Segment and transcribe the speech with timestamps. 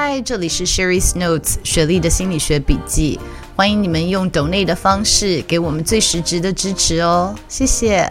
[0.00, 3.18] 嗨，这里是 Sherry's Notes 雪莉的心理学笔记，
[3.56, 8.08] 欢迎你们用 donate 的方式给我们最实质的支持哦，谢谢。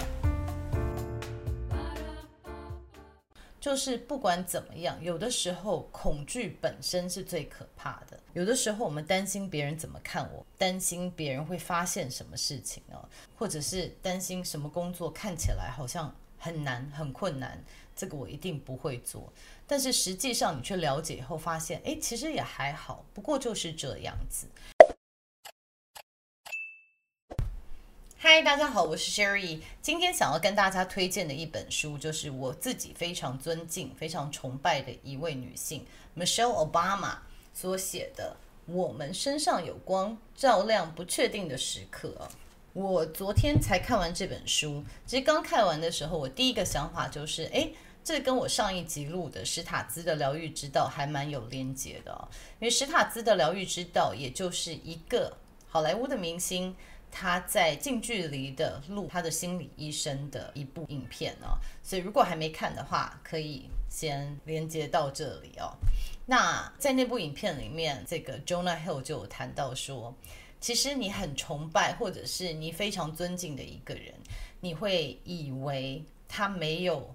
[3.62, 8.20] 就是不管怎么样，有的时候恐惧本身是最可怕的。
[8.34, 13.00] 有的时候我们担心别人怎么看我，担心别人会发现什么事情哦，
[13.38, 17.64] 或者是担心什么工作看起来好像很难、很困难，
[17.98, 19.34] 这个我一定不会做。
[19.66, 24.48] 但是实际上，你去了解以后发现，哎，其实也还好，不过就是这样子。
[28.20, 29.60] 嗨，大家好，我是 Sherry。
[29.82, 35.86] 今天想要跟大家推荐的一本书，就是我自己非常尊敬、非常崇拜的一位女性
[36.16, 37.18] Michelle Obama
[37.54, 38.38] 所写的
[38.72, 42.30] 《我们身上有光，照亮不确定的时刻》。
[42.74, 47.70] 我昨天才看完这本书，其实刚看完的时候，我第一个想法就是，哎。
[48.08, 52.26] 这跟我上一集录的史塔兹的疗愈之道还蛮有连结的哦，
[52.58, 55.36] 因为史塔兹的疗愈之道，也就是一个
[55.68, 56.74] 好莱坞的明星，
[57.12, 65.76] 他在近距离的录他的心理医生的一部影片哦，所以如果还没看的话，可以先连接到这里哦。
[66.28, 70.16] 那在那部影片里面，这个 Jonah Hill 就有谈到说，
[70.62, 74.14] 其实你很崇拜或者是你非常尊敬的一个人，
[74.62, 77.14] 你会以为他没有。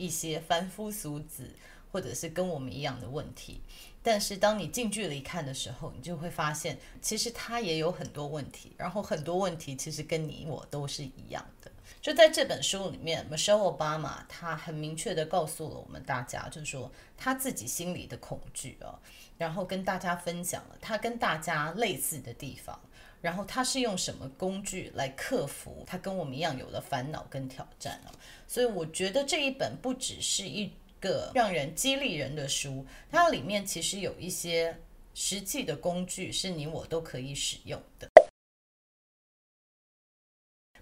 [0.00, 1.50] 一些凡夫俗子，
[1.92, 3.60] 或者是跟我们一样的问题，
[4.02, 11.70] 但是当你近距离看的时候，你就会发现，其实他也有很多问题，然后很多问题其实跟你我都是一样的。
[12.00, 18.98] 就在这本书里面，Michelle Obama 他很明确的告诉了我们大家，就是说他自己心里的恐惧啊，
[19.36, 22.80] 然后跟大家分享了他跟大家类似的地方。
[23.20, 28.10] 然后他是用什么工具来克服他跟我们一样有的烦恼跟挑战呢？
[28.46, 34.78] 所以我觉得这一本不只是一个让人激励人的书，它里面其实有一些
[35.14, 38.08] 实际的工具是你我都可以使用的。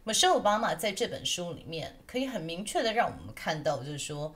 [0.04, 4.34] Michelle Obama 在这本书里面可以很明确的让我们看到，就是说，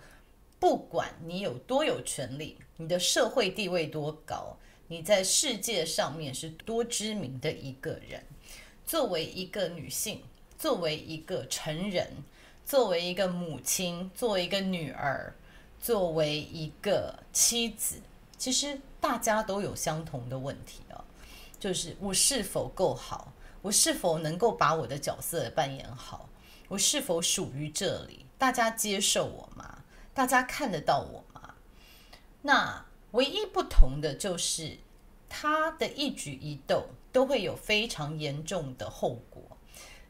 [0.59, 4.59] 不管你有多有权利，你的社会地位多高。
[4.93, 8.23] 你在世界上面是多知名的一个人，
[8.85, 10.23] 作为一个女性，
[10.59, 12.09] 作为一个成人，
[12.67, 15.35] 作为一个母亲，作为一个女儿，
[15.81, 18.03] 作为一个妻子，
[18.37, 21.03] 其实大家都有相同的问题啊，
[21.59, 23.33] 就是我是否够好，
[23.63, 26.29] 我是否能够把我的角色扮演好，
[26.69, 29.85] 我是否属于这里，大家接受我吗？
[30.13, 31.55] 大家看得到我吗？
[32.43, 32.85] 那。
[33.13, 34.79] 唯一不同的就是，
[35.29, 39.43] 他的一举一动都会有非常严重的后果。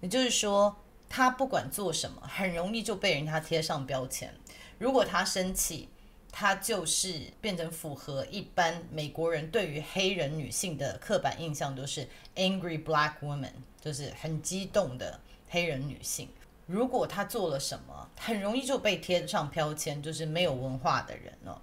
[0.00, 0.76] 也就是说，
[1.08, 4.34] 他不管做什么，很容易就被人家贴上标签。
[4.78, 5.88] 如果他生气，
[6.30, 15.20] 他就是变成符合一般美国人对于黑人女性的刻板印象，都是 angry black woman，就是很激动的
[15.50, 16.28] 黑人女性。
[16.66, 21.60] 如果他做了什么，很容易就被贴上标签，就是没有文化的人哦。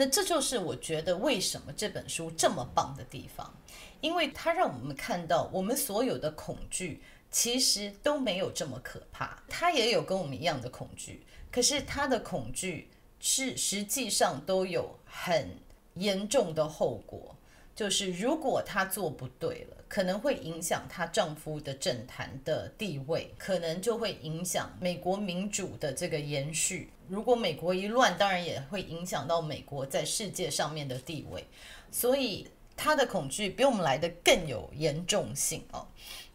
[0.00, 3.54] 那这就是我觉得为什么这本书这么棒的地方，
[4.00, 9.42] 因为它让我们看到我们所有的恐惧其实都没有这么可怕。
[9.46, 11.22] 他也有跟我们一样的恐惧，
[11.52, 12.88] 可是他的恐惧
[13.20, 15.58] 是实际上都有很
[15.96, 17.36] 严重的后果。
[17.76, 26.92] 就是如果他做不对了，可能会影响她丈夫的政坛的地位，可能就会影响美国民主的这个延续。
[27.08, 31.44] 如果美国一乱，当然也会影响到美国在世界上面的地位。
[31.90, 32.46] 所以
[32.76, 35.88] 她的恐惧比我们来的更有严重性哦。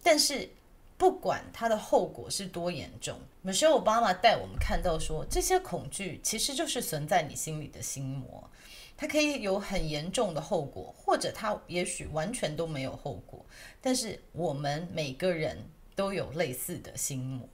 [0.04, 0.50] 但是
[0.98, 8.50] 不管她的后果是多严重，Michelle Obama 带我们看到说，这些恐惧其实就是存在你心里的心魔。
[8.98, 13.46] 它可以有很严重的后果，或者它也许完全都没有后果。
[13.82, 15.58] 但是我们每个人
[15.96, 17.48] 都有类似的心魔。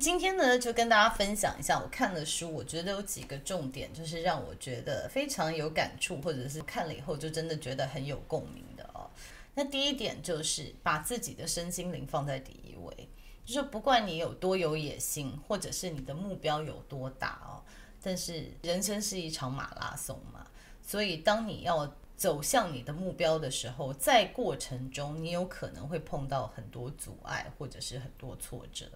[0.00, 9.10] 今天呢，就跟大家分享一下我看的书，我觉得有几个重点，就是让我觉得非常有感触，或者是看了以后就真的觉得很有共鸣的哦。
[9.54, 13.08] 那第一点就是把自己的身心灵放在第一位，
[13.44, 17.60] 就是不管你有多有野心，或者是你的目标有多大哦。
[18.04, 20.44] 但是人生是一场马拉松嘛，
[20.82, 28.86] 所以当你要走向你的目标的时候，在过程中你有可能会碰到很多阻碍或者是很多挫折。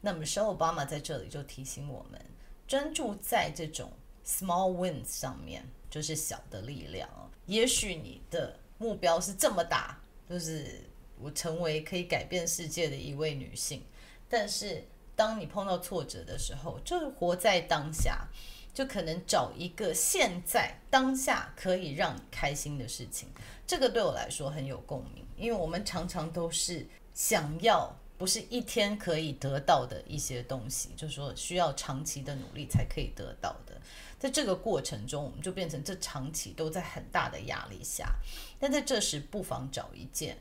[0.00, 2.24] 那么，Michelle Obama 在这里就提醒我们，
[2.68, 3.90] 专注在这种
[4.24, 7.08] small wins 上面，就是小的力量。
[7.46, 10.84] 也许你的目标是这么大，就是
[11.18, 13.82] 我成为可以改变世界的一位女性，
[14.28, 14.84] 但是。
[15.16, 18.28] 当你碰到挫折的时候，就是活在当下，
[18.72, 23.28] 就可能找一个现在当下可以让你开心的事情。
[23.66, 33.80] 这个对我来说很有共鸣，因为我们常常都是想要不是一天可以得到的一些东西，就是说需要长期的努力才可以得到的。
[34.18, 38.14] 在这个过程中，我们就变成这长期都在很大的压力下。
[38.58, 40.38] 但在这时，不妨找一件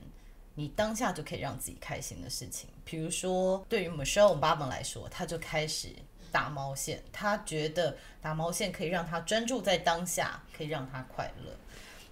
[0.56, 2.70] 你当下就可以让自己开心的事情。
[2.84, 5.90] 比如说，对于 Michelle Obama 来说，他就开始
[6.32, 7.04] 打毛线。
[7.14, 11.52] 他觉得打毛线可以让他专注在当下，可以让他快乐。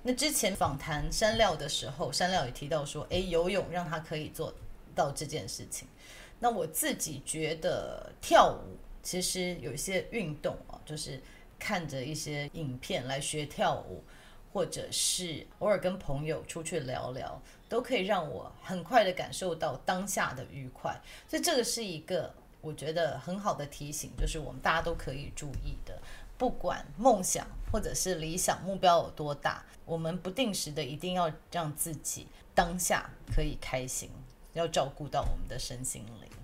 [0.03, 4.53] 那之前访谈山料的时候，山料也提到说，诶，游泳让他可以做
[4.93, 5.87] 到这件事情。
[6.39, 11.19] 那我自己觉得跳舞其实有一些运动啊，就是。
[11.59, 14.03] 看着一些影片来学跳舞，
[14.53, 21.01] 或者是偶尔跟朋友出去聊聊，都可以让我很快的感受到当下的愉快。
[21.27, 25.99] 所以这个是一个我觉得很好的提醒，就是我们大家都可以注意的。
[26.37, 34.09] 不管梦想或者是理想目标有多大，我们不定时的一定要让自己当下可以开心，
[34.53, 36.42] 要照顾到我们的身心灵。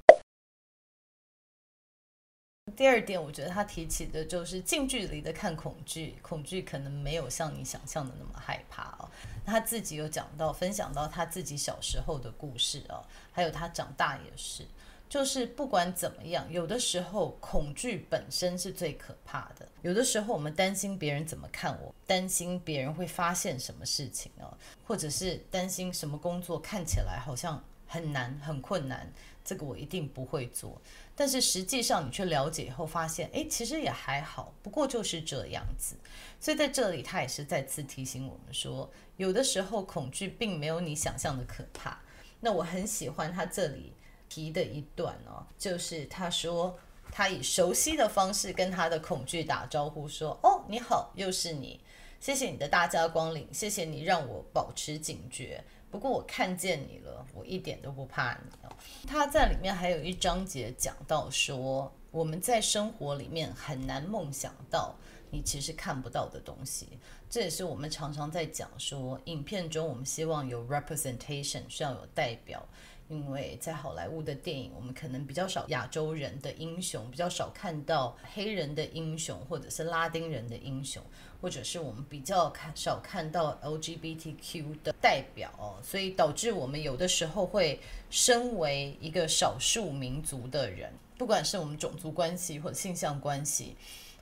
[2.76, 9.10] 第二点，我觉得他提起的就是近距离的看恐惧，恐惧可能没有像你想象的那么害怕哦。
[9.46, 14.64] 他自己有讲到，分享到他自己小时候的故事哦，还有他长大也是，
[15.10, 19.68] 就是不管怎么样，有的时候恐惧本身是最可怕的。
[19.82, 24.56] 有的时候我们担心别人怎么看我，担心别人会发现什么事情哦，
[24.86, 29.12] 或者是担心什么工作看起来好像很难很困难，
[29.44, 30.80] 这个我一定不会做。
[31.20, 35.98] 但是实际上，你去了解以后发现，诶，其实也还好，不过就是这样子。
[36.40, 42.00] 所以在这里，他也是再次提醒我们说，有的时候恐惧并没有你想象的可怕。
[42.40, 43.92] 那我很喜欢他这里
[44.30, 46.80] 提的一段哦，就是他说
[47.12, 51.82] 他以熟悉的方式跟他的恐惧打招呼，说：“哦，你好，又是你，
[52.22, 58.76] 谢谢你的大驾光临，谢谢你让我保持警觉。”不过我看见你了，我一点都不怕你哦。
[59.08, 64.96] 他在里面还有一章节讲到说，我们在生活里面很难梦想到
[65.32, 66.88] 你其实看不到的东西。
[67.30, 72.64] 这也是我们常常在讲说，影片中我们希望有 representation，需要有代表。
[73.10, 81.02] 因为在好莱坞的电影，我们可能比较少亚洲人的英雄，比较少看到黑人的英雄，或者是拉丁人的英雄，
[81.42, 87.80] 或者是我们比较看少看到 LGBTQ 的代表，所以导致我们有的时候会
[88.12, 93.76] 身为一个少数民族的人，不管是我们种族关系或者性向关系。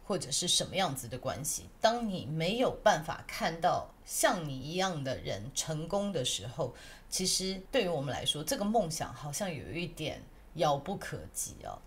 [0.07, 1.63] 或者是什么样子的关系？
[1.81, 6.74] 当你没有办法看到像你一样的人成功的时候，
[7.09, 10.24] 其实对于我们来说，这个梦想好像有一点
[10.54, 11.77] 遥不可及哦。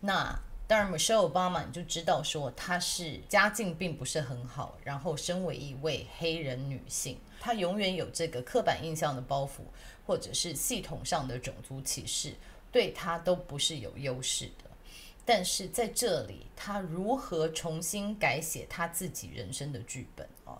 [0.00, 0.34] 那
[0.66, 9.60] 当然，Michelle Obama 你就知道说，她是家境并不是很好，然后身为一位黑人女性，她永远有这个刻板印象的包袱，
[10.06, 12.34] 或者是系统上的种族歧视，
[12.72, 14.65] 对她都不是有优势的。
[15.26, 20.56] 但是在这里，他如何重新改写他自己人生的剧本啊？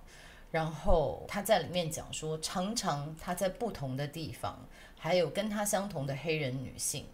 [0.50, 4.58] 然后他在里面讲说，常常他在不同的地方，
[4.98, 7.06] 还有跟他相同的黑人女性，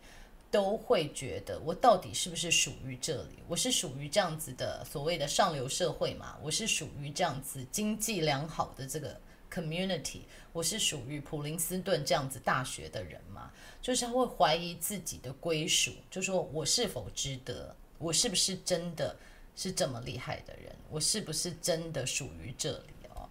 [0.51, 3.43] 都会觉得我到底是不是属于这里？
[3.49, 6.39] 我是属于这样子的所谓的上流社会嘛？
[6.43, 9.19] 我是属于这样子经济良好的这个
[9.53, 10.21] community？
[10.53, 13.51] 我是属于普林斯顿这样子大学的人嘛？
[13.81, 17.75] 就是他会怀疑自己的归属，就说我是否值得？
[17.99, 19.17] 我是不是真的
[19.55, 20.75] 是这么厉害的人？
[20.91, 23.29] 我是不是真的属于这里哦？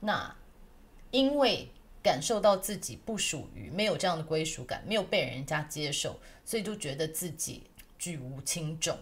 [0.00, 0.34] 那
[1.10, 1.68] 因为
[2.02, 7.64] 感受到自己不属于，没有这样的归属感，没有被人家接受，所以就觉得自己
[7.98, 8.98] 举无轻重，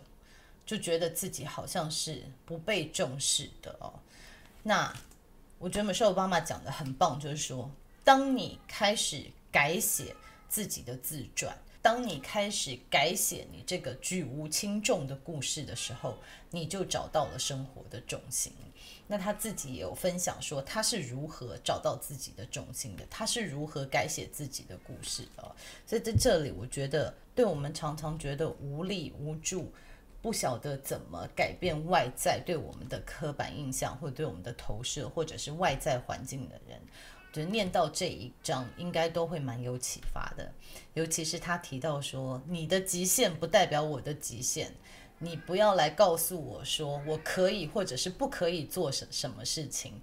[0.65, 3.95] 就觉得自己好像是不被重视的哦。
[4.63, 4.93] 那
[5.63, 7.71] 我觉得 Michelle Obama 讲的很棒，就是说，
[8.03, 10.15] 当你开始改写。
[10.53, 11.57] 自己的自传。
[11.81, 16.19] 当你开始改写你这个举无轻重的故事的时候，
[16.51, 18.53] 你就找到了生活的重心。
[19.07, 25.57] 那他自己也有分享说，他是如何找到自己的重心的，他是如何改写自己的故事的。
[25.87, 29.73] 所以在这里，我觉得，对我们常常觉得无力无助，
[30.23, 36.81] 不晓得怎么改变外在对我们的刻板印象，或者对我们的投射，或者是外在环境的人。
[37.33, 40.53] 就念到这一章，应该都会蛮有启发的。
[40.95, 44.71] 尤其是他提到说，你的极限不代表我的极限，
[45.19, 50.01] 你不要来告诉我说我可以或者是不可以做什什么事情。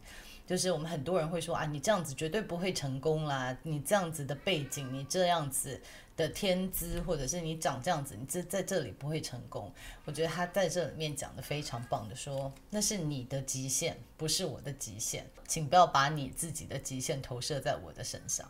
[0.50, 5.80] 就是我们很多人会说啊，你这样子绝对不会成功啦，你这样子的背景，你这样子
[6.18, 9.72] 的天资，或者是你长这样子，你这在这里不会成功。
[10.06, 18.50] 我觉得他在这里面讲的非常棒的说，那是你的极限，不是我的极限，请不要把你自己的极限投射在我的身上。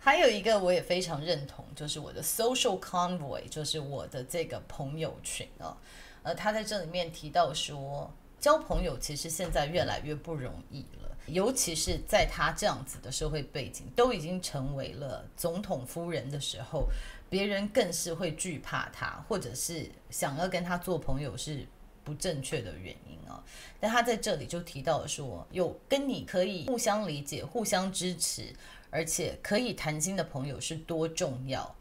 [0.00, 5.78] 还有一个我也非常认同，就是我的 social convoy，就是我的这个朋友群啊，
[6.24, 8.12] 呃，他在这里面提到说。
[8.46, 16.86] 交朋友其实现在越来越不容易了，尤其是在他这样子的社会背景，都已经成为了总统夫人的时候，
[17.28, 21.66] 别人更是会惧怕他，或者是想要跟他做朋友是
[22.04, 23.42] 不正确的原因啊。
[23.80, 28.54] 但他在这里就提到说，有跟你可以互相理解、互相支持，
[28.90, 31.74] 而且可以谈心的朋友是多重要。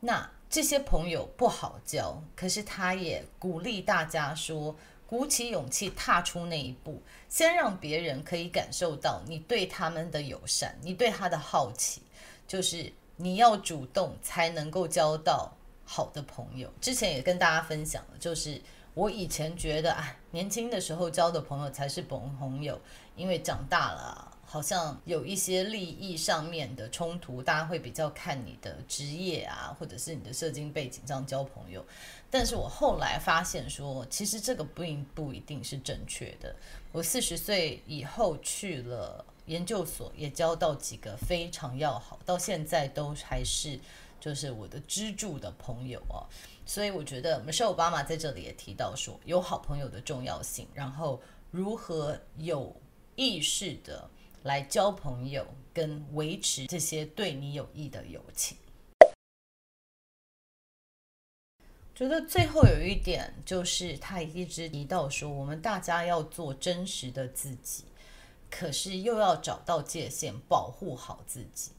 [0.00, 4.74] 那这些朋友不好交，可是他也鼓励大家说。
[5.08, 12.02] 鼓起勇气踏出那一步，先让别人可以感受到你对他们的友善，你对他的好奇，
[12.46, 15.50] 就是你要主动才能够交到
[15.82, 16.70] 好的朋友。
[16.78, 18.60] 之前也跟大家分享了，就是
[18.92, 22.78] 我以前觉得，啊，年轻的时候交的朋友才是朋朋友，
[23.16, 24.37] 因为长大了。
[24.50, 31.84] 好像有一些利益上面的冲突，大家会比较看你的职业啊，或者是你的社经背景这样交朋友。
[32.30, 36.56] 但是我后来发现说，其实这个不一不一定是正确的。
[36.92, 43.78] 我四十岁以后去了研究所，也交到几个非常要好，到现在都还是
[44.18, 46.24] 就是我的支柱的朋友啊。
[46.64, 52.74] 所以我觉得 Michelle Obama 在这里也提到说，有好朋友的重要性，然后如何有
[53.14, 54.08] 意识的。
[54.48, 58.56] 来交朋友跟维持这些对你有益的友情。
[61.94, 67.84] 觉得最后有一点就是，他一直提到说，我们大家要做真实的自己，
[68.50, 71.72] 可是又要找到界限，保护好自己。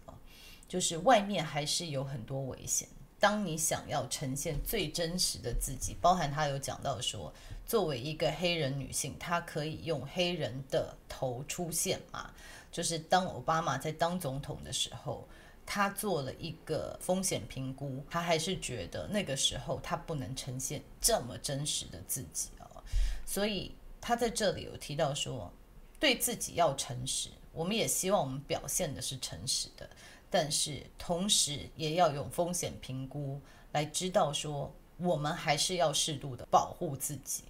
[0.68, 2.88] 就是外面还是有很多危险。
[3.20, 7.34] 当你想要呈现最真实的自己，包含他有讲到说，
[7.66, 12.32] 作为一个黑人女性，她可以用黑人的头出现嘛？
[12.72, 15.28] 就是当奥巴马在当总统的时候，
[15.66, 22.84] 他做了一个风险评估，他还是觉得那个时候他不能呈现这么真实的自己哦，
[23.26, 25.52] 所以他在这里有提到说，
[26.00, 29.90] 对自己要诚实，我们也希望我们表现的是诚实的，
[30.30, 33.40] 但是同时也要用风险评估
[33.72, 37.44] 来知道说，我们还是要适度的保护自己。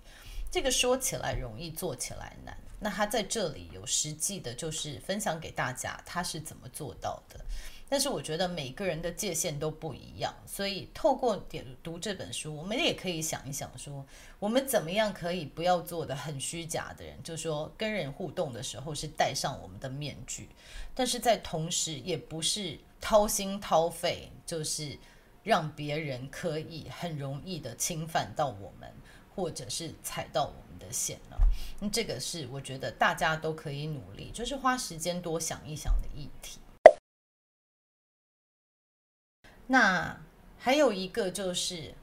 [0.52, 2.58] 这个说起来容易，做起来难。
[2.80, 7.40] 那他在这里有实际的，就是分享给大家他是怎么做到的。
[7.92, 14.06] 但是我觉得每个人的界限都不一样，所以透过点读这本书，我们也可以想一想说，
[14.38, 20.48] 我们怎么样可以不要做的很虚假的人，就说跟人互动的时候是戴上我们的面具，
[20.94, 24.96] 但是在同时也不是掏心掏肺，就是
[25.42, 28.88] 让别人可以很容易的侵犯到我们，
[29.36, 30.70] 或者是踩到我们。
[30.80, 31.38] 的线了，
[31.82, 36.58] 那这个是我觉得大家都可以努力，就是花时间多想一想的议题。
[39.68, 40.18] 那
[40.58, 41.94] 还有一个就是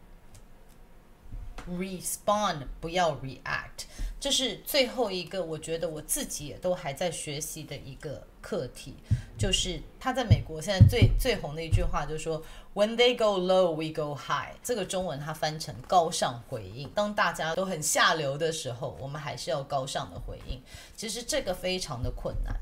[1.68, 3.84] respond，不要 react，
[4.20, 8.94] 这是最后一个，我觉得我自己也都还在学习的一个课题，
[9.38, 12.42] 就是他在美国现在最最红的一句话，就是说。
[12.76, 14.54] When they go low, we go high。
[14.62, 16.86] 这个中文它翻成高尚回应。
[16.90, 20.60] 当大家都很下流的时候，我们还是要高尚的回应。
[20.94, 22.54] 其实这个非常的困难。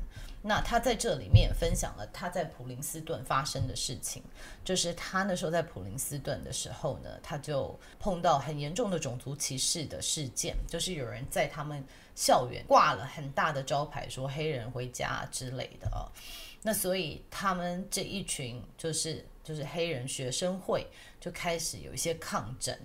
[0.47, 4.21] 那他在这里面也分享了他在普林斯顿发生的事情，
[4.63, 11.83] 就是他那时候在普林斯顿的时候呢，他就碰到很严重的种族歧视的事件，就是有人在他们
[12.13, 16.05] 校园挂了很大的招牌，说黑人回家之类的啊。
[16.61, 19.25] 那所以他们这一群就是。
[19.45, 20.87] 就是黑人学生会
[21.19, 22.75] 就开始有一些抗争，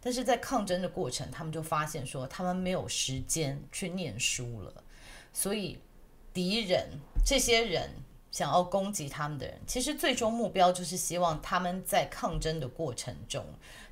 [0.00, 4.82] 但是在抗争的过程，他们就发现说他们没有时间去念书了，
[5.30, 5.78] 所以
[6.36, 6.86] 敌人
[7.24, 7.88] 这些人
[8.30, 13.42] 想要攻击他们的人，其实最终目标就是希望他们在抗争的过程中，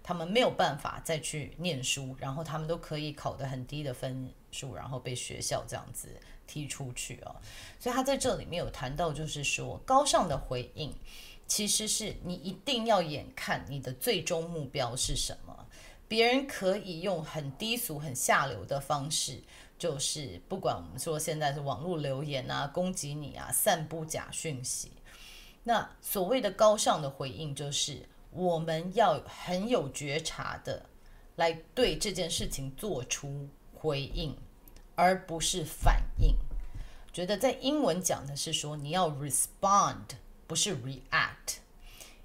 [0.02, 7.34] 他们没有办法再去念书，然后他们都可以考得很低的分数，然后被学校这样子踢出去哦。
[7.80, 10.92] 所以他在这里面有谈到，就是说高尚的回应。
[11.46, 15.66] 其实是你一定要眼看你的最终目标是什么。
[16.06, 19.42] 别人可以用很低俗、很下流的方式，
[19.78, 24.93] 就是不管我们说现在是网络留言啊、攻击你啊、散布假讯息。
[25.64, 30.87] 那所谓的高尚的回应，就是我们要很有觉察的
[31.37, 34.37] 来对这件事情做出回应，
[34.95, 36.35] 而不是反应。
[37.12, 40.16] 觉得在英文讲的是说你要 respond，
[40.47, 41.59] 不是 react，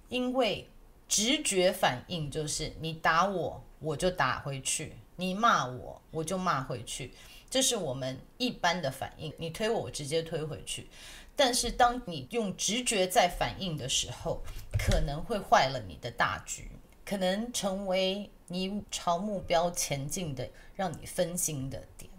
[0.09, 0.67] 因为
[1.07, 7.13] 直觉反应就是你打我，我就打回去；你骂我，我就骂回去。
[7.49, 10.87] 这是我们一般的反应，你推我，我直接推回去。
[11.35, 14.43] 但是当你用直觉在反应的时候，
[14.77, 16.69] 可能会坏了你的大局，
[17.05, 22.09] 可能成为你朝目标前进的让你分心的点。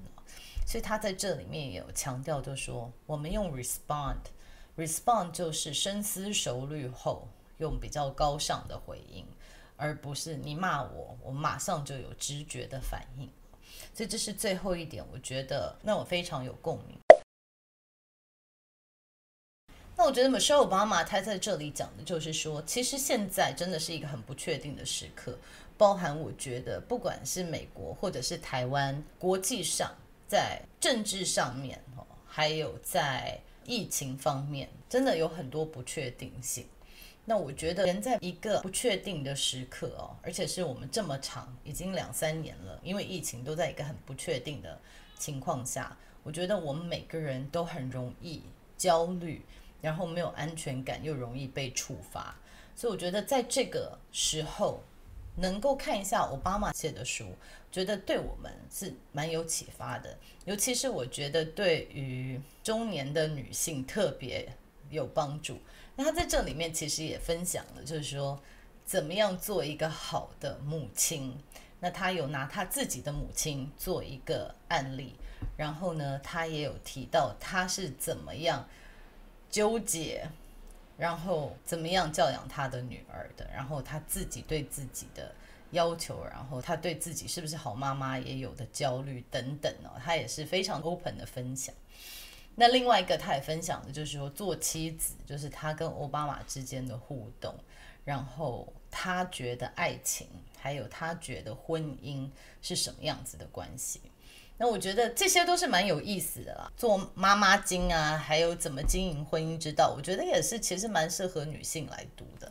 [0.66, 9.26] 所以他在这里面也有强调，就说我们用 respond，respond 就是深思熟虑后用比较高尚的回应，
[9.76, 13.28] 而不是你骂我，我马上就有直觉的反应。
[13.92, 16.98] 所以这是最后一点，我觉得让我非常有共鸣。
[19.96, 25.38] 那我觉得 Michelle Obama 他在这里讲的就是说，其实现在真的是一个很不确定的时刻，
[25.76, 29.94] 包含我觉得不管是美国或者是台湾，国际上
[30.26, 36.66] 在政治上面哦，还有在疫情方面，真的有很多不确定性。
[37.30, 44.76] 那我觉得人在一个不确定的时刻哦，而且是我们这么长，已经两三年了，因为疫情都在一个很不确定的
[45.16, 48.42] 情况下，我觉得我们每个人都很容易
[48.76, 49.42] 焦虑，
[49.80, 52.34] 然后没有安全感，又容易被触发。
[52.74, 54.82] 所以我觉得在这个时候，
[55.36, 57.26] 能够看一下奥巴马写的书，
[57.70, 60.18] 觉得对我们是蛮有启发的。
[60.46, 64.52] 尤其是我觉得对于中年的女性特别
[64.90, 65.56] 有帮助。
[66.00, 68.40] 那他在这里面其实也分享了，就是说
[68.86, 71.38] 怎么样做一个好的母亲。
[71.78, 75.14] 那他有拿他自己的母亲做一个案例，
[75.58, 78.66] 然后呢，他也有提到他是怎么样
[79.50, 80.26] 纠结，
[80.96, 85.30] 然后怎么样教养他的女儿的，然后他自己对自己的
[85.72, 91.74] 要求，然后他对自己是不是好妈妈也有的焦虑等等哦，他也是非常 open 的分享。
[92.60, 97.54] 那另外一个，他也分享的就是说，做妻子就是他跟奥巴马之间的互动，
[98.04, 100.26] 然后他觉得爱情，
[100.58, 102.28] 还有他觉得婚姻
[102.60, 104.02] 是什么样子的关系。
[104.58, 112.49] 那我觉得这些都是蛮有意思的啦，做妈妈经啊，还有怎么经营婚姻之道，我觉得也是其实蛮适合女性来读的。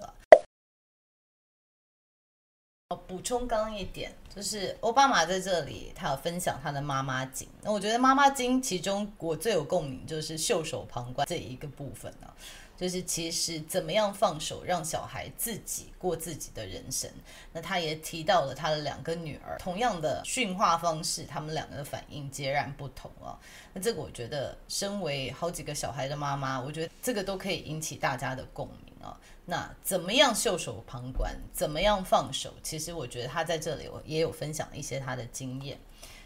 [3.08, 7.48] 补充刚刚一点，就是奥巴马在这里，他有分享他的妈妈经。
[7.62, 12.34] 那我觉得妈妈经其中我最有共鸣就是袖手旁观这一个部分呢、啊，
[12.76, 17.08] 就是其实怎么样放手让小孩自己过自己的人生。
[17.54, 23.38] 那他也提到了他的两个女儿，同样的训话方式，他们两个的反应截然不同啊。
[23.72, 29.16] 那这个我觉得，身为好几个小孩的妈妈，我觉得这个都可以引起大家的共鸣啊。
[29.50, 31.36] 那怎么样袖手旁观？
[31.52, 32.54] 怎么样放手？
[32.62, 35.76] 其实我觉得他在这里我也有分享一些他的经验。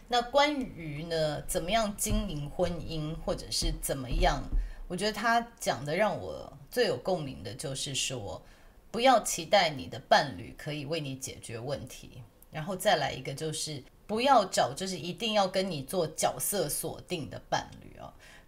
[0.10, 4.44] 那关于呢，怎么样经营婚姻，或者是怎么样？
[4.90, 8.42] 我觉得他讲的让我最有共鸣的就是说，
[8.92, 12.22] 不要期待你的伴侣可以为你解决问题。
[12.52, 17.93] 然后再来一个就是不要找，就是一定要跟你做角色锁定的伴侣。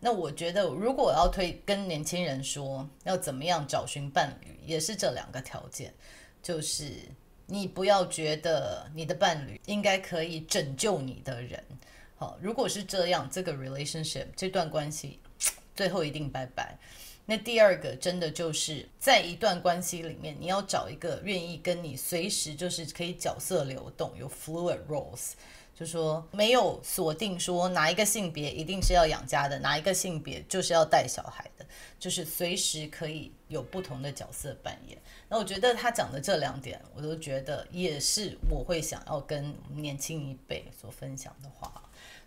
[0.06, 5.92] 那我觉得，如果要推跟年轻人说要怎么样找寻伴侣，也是这两个条件，
[6.44, 6.92] 就是
[7.48, 11.60] 你不要觉得你的伴侣应该可以拯救你的人。
[12.18, 15.20] 好，如果是这样，这个 relationship 这段关系
[15.76, 16.78] 最后一定拜拜。
[17.26, 25.32] 那第二个，真的就是在一段关系里面，你要找一个愿意跟你随时就是可以角色流动，有 fluid roles。
[25.76, 31.66] 就说没有锁定说哪一个性别一定是要养家的，哪一个性别就是要带小孩的，
[32.00, 34.98] 就是随时可以有不同的角色扮演。
[35.28, 41.70] 那我觉得他讲的这两点，我都觉得也是我会想要跟年轻一辈所分享的话。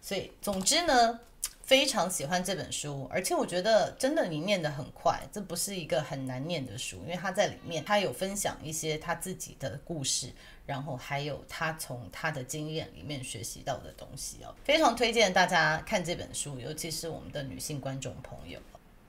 [0.02, 1.18] 所以总之呢，
[1.62, 10.30] 非常喜欢这本书，而且我觉得真的你念得很快，这不是一个很难念的书，因为他在里面他有分享一些他自己的故事。
[10.68, 18.60] 然后还有他从他的经验里面学习到的东西哦，非常推荐大家看这本书，尤其是我们的女性观众朋友。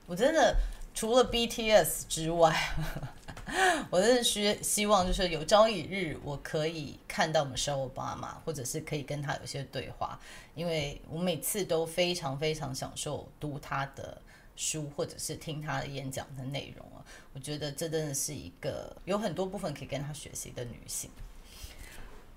[0.06, 0.56] 我真的
[0.94, 2.58] 除了 BTS 之外，
[3.90, 10.18] 我真的是希望就是有朝一日我可以看到 Michelle Obama，或者是可以跟他有一些对话，
[10.54, 14.18] 因为我每次都非常非常享受读他的
[14.56, 17.04] 书，或者是听他的演讲的内容啊。
[17.34, 21.10] 我觉得这真的是一个有很多部分可以跟他学习的女性。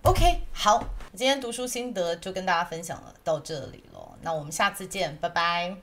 [0.03, 0.83] OK，好，
[1.15, 5.77] 今天读书心得就跟大家分享了到这里了，那我们下次见，拜拜。